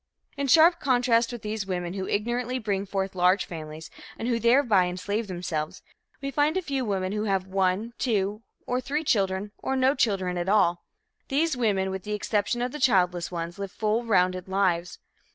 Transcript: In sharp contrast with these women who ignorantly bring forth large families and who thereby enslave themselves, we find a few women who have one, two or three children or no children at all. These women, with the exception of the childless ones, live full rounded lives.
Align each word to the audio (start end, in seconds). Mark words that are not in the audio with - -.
In 0.35 0.47
sharp 0.47 0.79
contrast 0.79 1.31
with 1.31 1.43
these 1.43 1.67
women 1.67 1.93
who 1.93 2.07
ignorantly 2.07 2.57
bring 2.57 2.87
forth 2.87 3.13
large 3.13 3.45
families 3.45 3.91
and 4.17 4.27
who 4.27 4.39
thereby 4.39 4.87
enslave 4.87 5.27
themselves, 5.27 5.83
we 6.21 6.31
find 6.31 6.57
a 6.57 6.61
few 6.63 6.83
women 6.83 7.11
who 7.11 7.25
have 7.25 7.45
one, 7.45 7.93
two 7.99 8.41
or 8.65 8.81
three 8.81 9.03
children 9.03 9.51
or 9.59 9.75
no 9.75 9.93
children 9.93 10.39
at 10.39 10.49
all. 10.49 10.85
These 11.27 11.55
women, 11.55 11.91
with 11.91 12.01
the 12.01 12.13
exception 12.13 12.63
of 12.63 12.71
the 12.71 12.79
childless 12.79 13.29
ones, 13.29 13.59
live 13.59 13.71
full 13.71 14.03
rounded 14.03 14.47
lives. 14.47 14.97